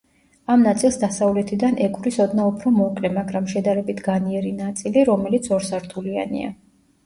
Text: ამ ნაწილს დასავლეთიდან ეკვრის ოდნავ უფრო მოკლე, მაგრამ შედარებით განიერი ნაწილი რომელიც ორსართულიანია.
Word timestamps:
ამ 0.51 0.61
ნაწილს 0.67 0.95
დასავლეთიდან 1.03 1.77
ეკვრის 1.89 2.17
ოდნავ 2.25 2.49
უფრო 2.53 2.73
მოკლე, 2.79 3.13
მაგრამ 3.19 3.53
შედარებით 3.53 4.03
განიერი 4.11 4.57
ნაწილი 4.65 5.07
რომელიც 5.15 5.55
ორსართულიანია. 5.61 6.55